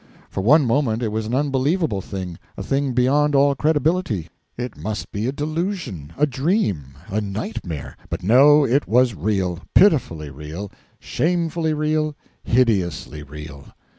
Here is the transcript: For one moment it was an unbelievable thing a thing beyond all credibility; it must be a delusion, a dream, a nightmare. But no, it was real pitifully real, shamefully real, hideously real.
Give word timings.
For 0.31 0.41
one 0.41 0.65
moment 0.65 1.03
it 1.03 1.09
was 1.11 1.27
an 1.27 1.35
unbelievable 1.35 2.01
thing 2.01 2.39
a 2.57 2.63
thing 2.63 2.93
beyond 2.93 3.35
all 3.35 3.53
credibility; 3.53 4.29
it 4.57 4.75
must 4.75 5.11
be 5.11 5.27
a 5.27 5.31
delusion, 5.31 6.11
a 6.17 6.25
dream, 6.25 6.97
a 7.09 7.21
nightmare. 7.21 7.95
But 8.09 8.23
no, 8.23 8.65
it 8.65 8.87
was 8.87 9.13
real 9.13 9.59
pitifully 9.75 10.31
real, 10.31 10.71
shamefully 10.99 11.75
real, 11.75 12.15
hideously 12.43 13.21
real. 13.21 13.65